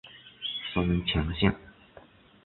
[0.73, 1.55] 松前线。